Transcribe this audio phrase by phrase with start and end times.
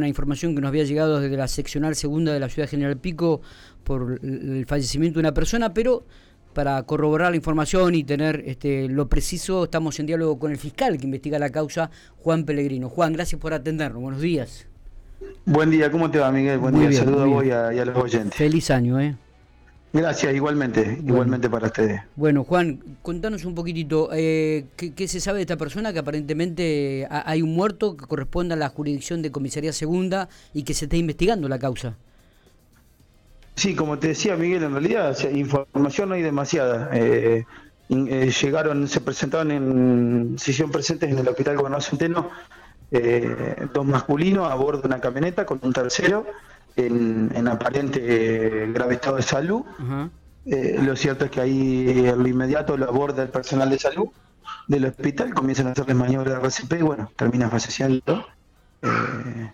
[0.00, 3.40] una información que nos había llegado desde la seccional segunda de la ciudad General Pico
[3.84, 6.04] por el fallecimiento de una persona, pero
[6.52, 10.98] para corroborar la información y tener este, lo preciso, estamos en diálogo con el fiscal
[10.98, 12.88] que investiga la causa, Juan Pellegrino.
[12.88, 14.02] Juan, gracias por atendernos.
[14.02, 14.66] Buenos días.
[15.44, 16.58] Buen día, ¿cómo te va, Miguel?
[16.58, 18.34] Buen día, saludos a vos y a, los oyentes.
[18.34, 19.16] Feliz año, ¿eh?
[19.92, 22.00] Gracias, igualmente, igualmente para ustedes.
[22.14, 25.92] Bueno, Juan, contanos un poquitito, eh, ¿qué, se sabe de esta persona?
[25.92, 30.74] Que aparentemente hay un muerto que corresponde a la jurisdicción de comisaría segunda y que
[30.74, 31.96] se está investigando la causa.
[33.56, 36.90] Sí, como te decía Miguel, en realidad información no hay demasiada.
[36.92, 37.44] Eh,
[37.88, 42.30] eh, llegaron, se presentaron en, se hicieron presentes en el Hospital Gobernador Centeno
[43.72, 46.26] dos masculinos a bordo de una camioneta con un tercero
[46.86, 49.62] en, aparente eh, grave estado de salud.
[50.46, 54.08] Eh, lo cierto es que ahí en lo inmediato lo aborda el personal de salud
[54.66, 58.26] del hospital, comienzan a hacerles maniobras de RCP y bueno, termina falleciendo.
[58.82, 59.50] Eh,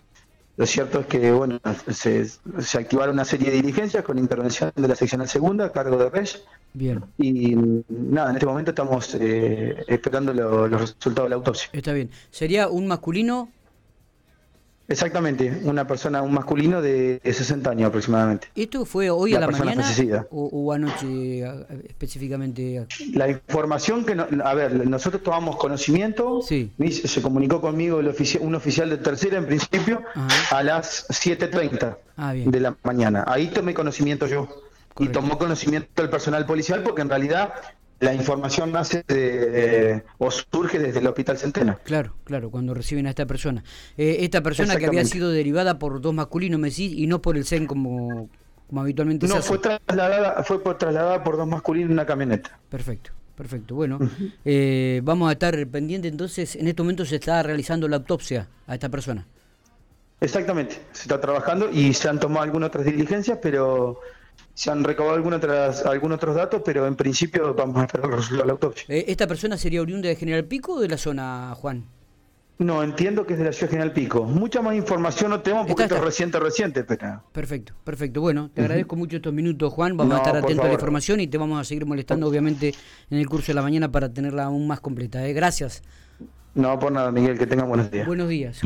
[0.56, 2.30] lo cierto es que bueno, se,
[2.78, 6.44] activaron una serie de diligencias con intervención de la seccional segunda a cargo de Reyes.
[6.72, 7.04] Bien.
[7.18, 7.56] Y
[7.88, 11.68] nada, en este momento estamos esperando los resultados de la autopsia.
[11.72, 12.10] Está bien.
[12.30, 13.50] ¿Sería un masculino
[14.88, 18.48] Exactamente, una persona, un masculino de 60 años aproximadamente.
[18.54, 19.84] ¿Esto fue hoy a la mañana
[20.30, 21.44] o, anoche
[21.88, 22.86] específicamente?
[23.12, 26.72] La información que, a ver, nosotros tomamos conocimiento, sí.
[26.90, 30.02] se comunicó conmigo el un oficial de tercera en principio
[30.50, 33.24] a las 7.30 ah, de la mañana.
[33.26, 34.48] Ahí tomé conocimiento yo.
[34.98, 37.52] Y tomó conocimiento el personal policial porque en realidad
[38.00, 41.78] la información nace de, o surge desde el Hospital Centeno.
[41.84, 43.64] Claro, claro, cuando reciben a esta persona.
[43.96, 47.36] Eh, esta persona que había sido derivada por dos masculinos, me decís, y no por
[47.36, 48.28] el CEN como,
[48.68, 49.48] como habitualmente no, se hace.
[49.48, 52.58] fue trasladada, fue por, trasladada por dos masculinos en una camioneta.
[52.68, 53.12] Perfecto.
[53.36, 53.98] Perfecto, bueno,
[54.46, 58.72] eh, vamos a estar pendientes entonces, en este momento se está realizando la autopsia a
[58.72, 59.26] esta persona.
[60.22, 64.00] Exactamente, se está trabajando y se han tomado algunas otras diligencias, pero
[64.56, 68.46] se han recabado algunos otros datos, pero en principio vamos a esperar los resultados de
[68.46, 68.86] la autopsia.
[68.88, 71.84] Eh, ¿Esta persona sería oriunda de General Pico o de la zona, Juan?
[72.58, 74.24] No, entiendo que es de la ciudad General Pico.
[74.24, 76.84] Mucha más información no tenemos porque esto es reciente, reciente.
[76.84, 77.22] Pero...
[77.32, 78.22] Perfecto, perfecto.
[78.22, 79.94] Bueno, te agradezco mucho estos minutos, Juan.
[79.94, 82.72] Vamos a estar atentos a la información y te vamos a seguir molestando, obviamente,
[83.10, 85.26] en el curso de la mañana para tenerla aún más completa.
[85.28, 85.34] ¿eh?
[85.34, 85.82] Gracias.
[86.54, 87.38] No, por nada, Miguel.
[87.38, 88.06] Que tengan buenos días.
[88.06, 88.62] Buenos días.